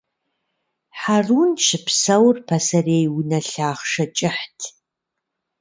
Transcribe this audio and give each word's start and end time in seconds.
Хьэрун 0.99 1.51
щыпсэур 1.65 2.37
пасэрей 2.47 3.05
унэ 3.17 3.39
лъахъшэ 3.49 4.05
кӀыхьт. 4.15 4.59